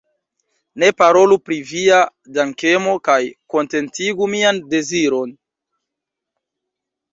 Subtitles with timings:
[0.83, 1.99] Ne parolu pri via
[2.37, 3.19] dankemo, kaj
[3.57, 5.39] kontentigu mian deziron.